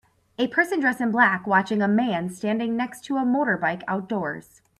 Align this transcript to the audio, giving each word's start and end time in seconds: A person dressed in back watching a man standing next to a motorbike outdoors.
A 0.39 0.47
person 0.47 0.79
dressed 0.79 0.99
in 0.99 1.11
back 1.11 1.45
watching 1.45 1.79
a 1.83 1.87
man 1.87 2.31
standing 2.31 2.75
next 2.75 3.01
to 3.01 3.17
a 3.17 3.21
motorbike 3.23 3.83
outdoors. 3.87 4.63